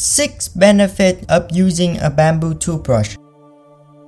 [0.00, 3.18] 6 Benefit of using a bamboo toothbrush.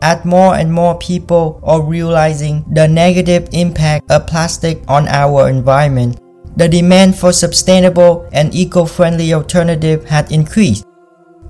[0.00, 6.18] As more and more people are realizing the negative impact of plastic on our environment,
[6.56, 10.86] the demand for sustainable and eco-friendly alternative has increased.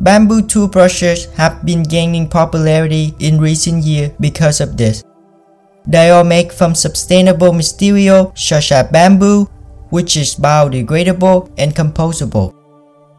[0.01, 5.05] Bamboo toothbrushes have been gaining popularity in recent years because of this.
[5.87, 9.45] They are made from sustainable material such as bamboo,
[9.91, 12.53] which is biodegradable and compostable.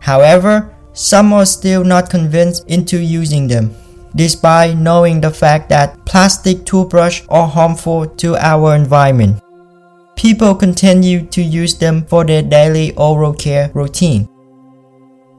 [0.02, 3.75] However, some are still not convinced into using them,
[4.15, 9.42] despite knowing the fact that plastic toothbrush are harmful to our environment.
[10.16, 14.28] People continue to use them for their daily oral care routine.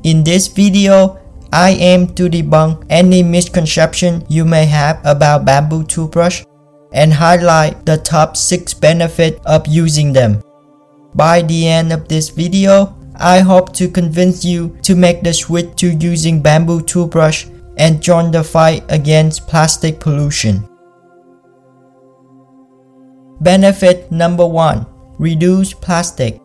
[0.04, 1.18] In this video,
[1.52, 6.44] I aim to debunk any misconception you may have about bamboo toothbrush
[6.92, 10.42] and highlight the top 6 benefits of using them.
[11.14, 15.76] By the end of this video, I hope to convince you to make the switch
[15.76, 20.68] to using bamboo toothbrush and join the fight against plastic pollution.
[23.40, 24.86] Benefit number 1
[25.18, 26.40] Reduce plastic.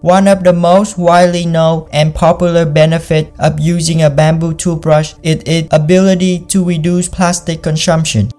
[0.00, 5.42] One of the most widely known and popular benefit of using a bamboo toothbrush is
[5.44, 8.30] its ability to reduce plastic consumption.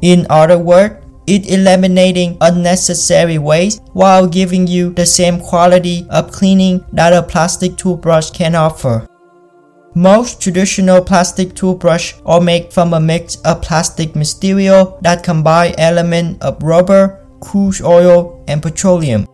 [0.00, 6.84] In other words, it eliminating unnecessary waste while giving you the same quality of cleaning
[6.92, 9.06] that a plastic toothbrush can offer.
[9.94, 16.44] Most traditional plastic toothbrush are made from a mix of plastic material that combine elements
[16.44, 19.26] of rubber, crude oil, and petroleum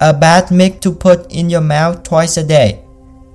[0.00, 2.84] a bad mix to put in your mouth twice a day.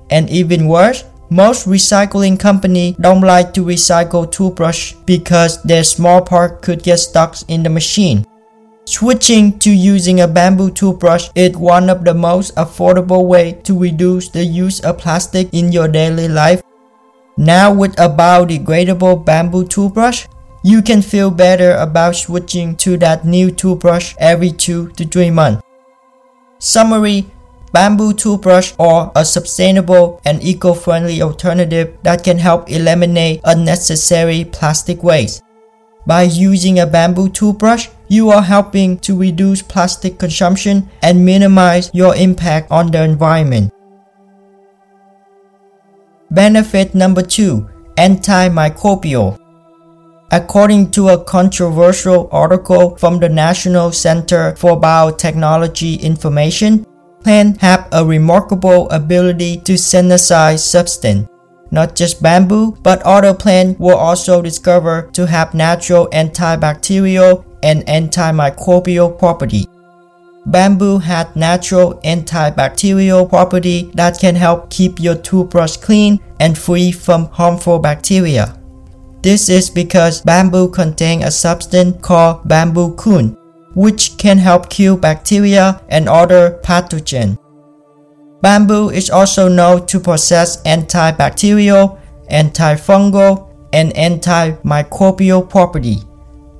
[0.09, 6.61] And even worse, most recycling companies don't like to recycle toothbrush because their small part
[6.61, 8.25] could get stuck in the machine.
[8.85, 14.29] Switching to using a bamboo toothbrush is one of the most affordable way to reduce
[14.29, 16.63] the use of plastic in your daily life.
[17.37, 20.25] Now with a biodegradable bamboo toothbrush,
[20.63, 25.61] you can feel better about switching to that new toothbrush every 2 to 3 months.
[26.57, 27.27] Summary
[27.71, 35.43] Bamboo toothbrush are a sustainable and eco-friendly alternative that can help eliminate unnecessary plastic waste.
[36.07, 42.15] By using a bamboo toothbrush, you are helping to reduce plastic consumption and minimize your
[42.15, 43.71] impact on the environment.
[46.31, 49.37] Benefit number 2 Antimicrobial
[50.31, 56.85] According to a controversial article from the National Center for Biotechnology Information,
[57.23, 61.27] plants have a remarkable ability to synthesize substance.
[61.71, 69.17] Not just bamboo, but other plants were also discovered to have natural antibacterial and antimicrobial
[69.19, 69.67] property.
[70.45, 77.27] Bamboo has natural antibacterial property that can help keep your toothbrush clean and free from
[77.27, 78.55] harmful bacteria.
[79.21, 83.37] This is because bamboo contains a substance called bamboo kun,
[83.73, 87.37] which can help kill bacteria and other pathogens.
[88.41, 91.99] Bamboo is also known to possess antibacterial,
[92.31, 95.97] antifungal, and antimicrobial property.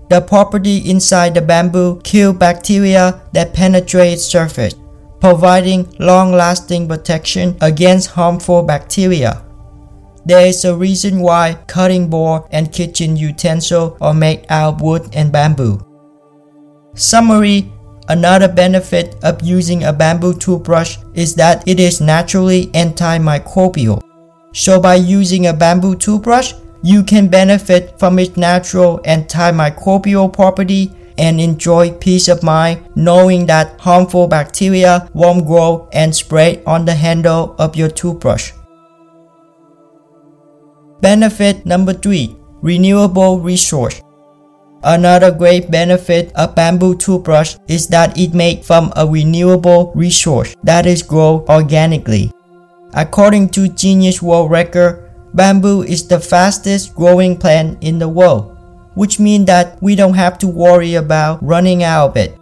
[0.09, 4.76] The property inside the bamboo kill bacteria that penetrate surface,
[5.20, 9.44] providing long-lasting protection against harmful bacteria.
[10.26, 15.09] There is a reason why cutting board and kitchen utensils are made out of wood
[15.14, 15.88] and bamboo.
[16.99, 17.71] Summary
[18.09, 24.01] Another benefit of using a bamboo toothbrush is that it is naturally antimicrobial.
[24.51, 31.39] So by using a bamboo toothbrush, you can benefit from its natural antimicrobial property and
[31.39, 37.55] enjoy peace of mind knowing that harmful bacteria won't grow and spread on the handle
[37.59, 38.53] of your toothbrush.
[40.99, 44.01] Benefit number 3 Renewable resource.
[44.84, 50.85] Another great benefit of bamboo toothbrush is that it made from a renewable resource that
[50.85, 52.31] is grown organically.
[52.94, 58.58] According to Guinness World Record, bamboo is the fastest growing plant in the world,
[58.96, 62.37] which means that we don't have to worry about running out of it.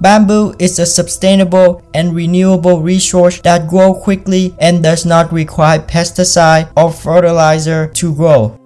[0.00, 6.68] Bamboo is a sustainable and renewable resource that grows quickly and does not require pesticide
[6.76, 8.58] or fertilizer to grow.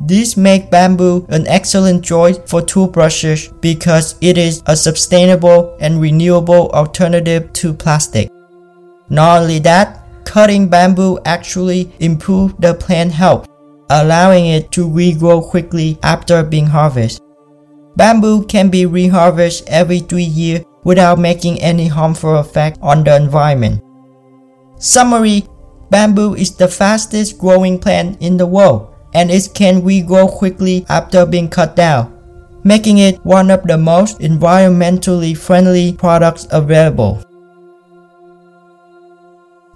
[0.00, 6.70] This make bamboo an excellent choice for toothbrushes because it is a sustainable and renewable
[6.70, 8.30] alternative to plastic.
[9.10, 13.46] Not only that, cutting bamboo actually improves the plant health,
[13.90, 17.22] allowing it to regrow quickly after being harvested.
[17.96, 23.82] Bamboo can be reharvested every 3 years without making any harmful effect on the environment.
[24.78, 25.44] Summary
[25.90, 31.26] bamboo is the fastest growing plant in the world and it can regrow quickly after
[31.26, 32.12] being cut down,
[32.64, 37.22] making it one of the most environmentally friendly products available.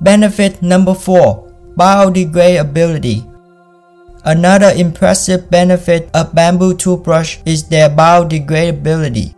[0.00, 1.44] Benefit number 4
[1.78, 3.30] Biodegradability.
[4.24, 9.34] Another impressive benefit of bamboo toothbrush is their biodegradability.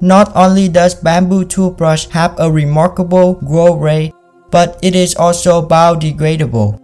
[0.00, 4.12] Not only does bamboo toothbrush have a remarkable growth rate,
[4.50, 6.81] but it is also biodegradable.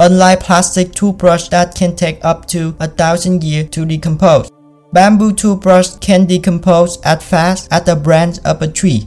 [0.00, 4.50] Unlike plastic toothbrush that can take up to a thousand years to decompose,
[4.94, 9.06] bamboo toothbrush can decompose as fast as the branch of a tree,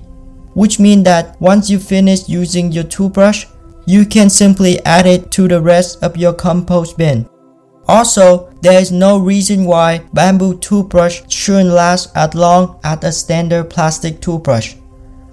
[0.54, 3.48] which means that once you finish using your toothbrush,
[3.88, 7.28] you can simply add it to the rest of your compost bin.
[7.88, 13.68] Also, there is no reason why bamboo toothbrush shouldn't last as long as a standard
[13.68, 14.75] plastic toothbrush.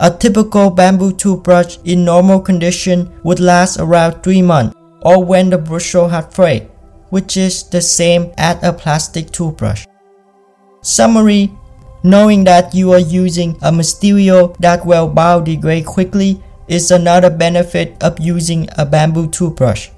[0.01, 5.59] A typical bamboo toothbrush in normal condition would last around 3 months or when the
[5.59, 6.69] bristle has frayed,
[7.11, 9.87] which is the same as a plastic toothbrush.
[10.83, 11.51] Summary
[12.03, 18.19] Knowing that you are using a material that will biodegrade quickly is another benefit of
[18.19, 19.91] using a bamboo toothbrush.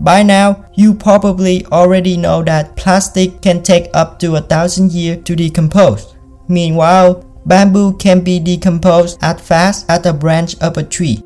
[0.00, 5.24] By now, you probably already know that plastic can take up to a thousand years
[5.24, 6.14] to decompose.
[6.48, 11.22] Meanwhile, bamboo can be decomposed as fast as a branch of a tree.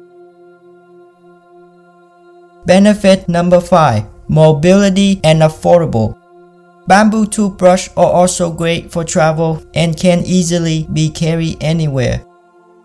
[2.64, 6.16] Benefit number 5 Mobility and affordable.
[6.86, 12.24] Bamboo toothbrush are also great for travel and can easily be carried anywhere.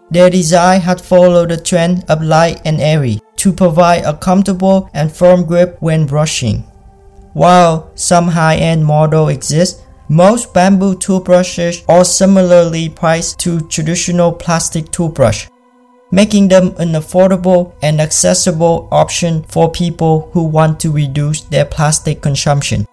[0.09, 5.11] Their design has followed the trend of light and airy to provide a comfortable and
[5.11, 6.63] firm grip when brushing.
[7.33, 15.47] While some high-end models exist, most bamboo toothbrushes are similarly priced to traditional plastic toothbrush,
[16.11, 22.21] making them an affordable and accessible option for people who want to reduce their plastic
[22.21, 22.85] consumption.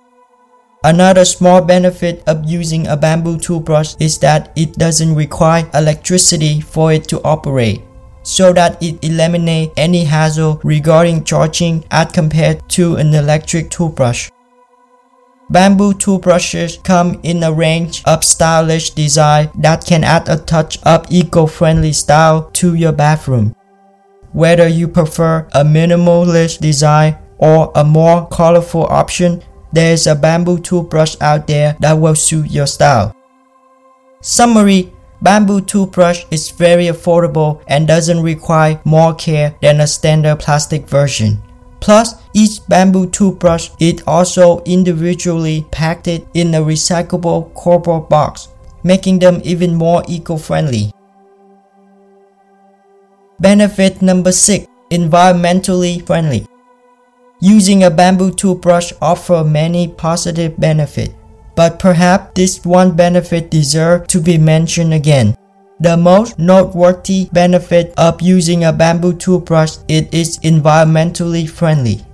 [0.82, 6.92] Another small benefit of using a bamboo toothbrush is that it doesn't require electricity for
[6.92, 7.80] it to operate,
[8.22, 14.30] so that it eliminates any hassle regarding charging as compared to an electric toothbrush.
[15.50, 21.06] Bamboo toothbrushes come in a range of stylish design that can add a touch of
[21.10, 23.54] eco-friendly style to your bathroom.
[24.32, 29.42] Whether you prefer a minimalist design or a more colorful option,
[29.72, 33.14] there's a bamboo toothbrush out there that will suit your style.
[34.22, 34.92] Summary
[35.24, 41.42] Bamboo toothbrush is very affordable and doesn't require more care than a standard plastic version.
[41.84, 48.48] Plus, each bamboo toothbrush is also individually packed in a recyclable cardboard box,
[48.82, 50.90] making them even more eco-friendly.
[53.38, 54.66] Benefit number 6.
[54.90, 56.46] Environmentally friendly.
[57.42, 61.12] Using a bamboo toothbrush offers many positive benefits,
[61.54, 65.36] but perhaps this one benefit deserves to be mentioned again.
[65.80, 72.04] The most noteworthy benefit of using a bamboo toothbrush is it's environmentally friendly.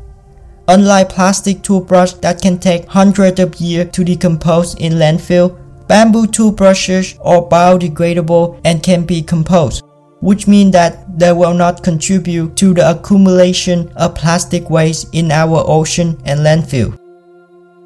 [0.68, 5.58] Unlike plastic toothbrush that can take hundreds of years to decompose in landfill,
[5.88, 9.82] bamboo toothbrushes are biodegradable and can be composted
[10.20, 15.64] which means that they will not contribute to the accumulation of plastic waste in our
[15.66, 16.96] ocean and landfill.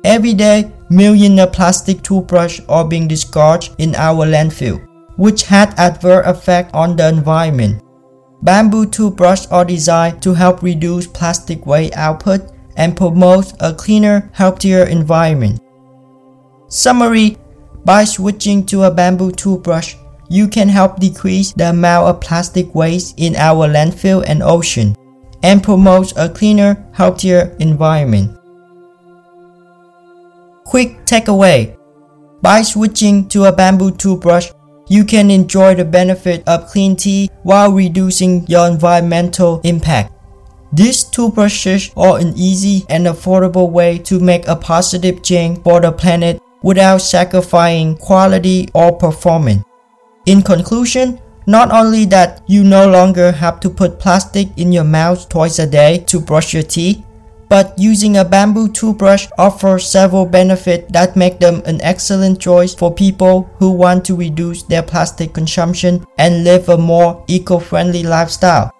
[0.04, 4.84] Every day, millions of plastic toothbrushes are being discarded in our landfill,
[5.16, 7.82] which had adverse effect on the environment.
[8.42, 14.84] Bamboo toothbrushes are designed to help reduce plastic waste output and promote a cleaner, healthier
[14.84, 15.60] environment.
[16.68, 17.38] Summary
[17.84, 19.96] By switching to a bamboo toothbrush,
[20.28, 24.96] you can help decrease the amount of plastic waste in our landfill and ocean
[25.42, 28.36] and promote a cleaner, healthier environment.
[30.64, 31.76] Quick takeaway
[32.42, 34.50] By switching to a bamboo toothbrush,
[34.88, 40.12] you can enjoy the benefit of clean teeth while reducing your environmental impact.
[40.72, 45.92] These toothbrushes are an easy and affordable way to make a positive change for the
[45.92, 49.62] planet without sacrificing quality or performance.
[50.26, 55.28] In conclusion, not only that you no longer have to put plastic in your mouth
[55.28, 57.04] twice a day to brush your teeth,
[57.48, 62.92] but using a bamboo toothbrush offers several benefits that make them an excellent choice for
[62.92, 68.70] people who want to reduce their plastic consumption and live a more eco-friendly lifestyle.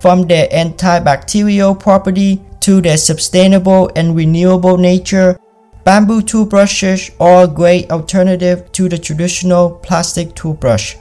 [0.00, 5.38] From their antibacterial property to their sustainable and renewable nature,
[5.84, 10.96] Bamboo toothbrushes are a great alternative to the traditional plastic toothbrush.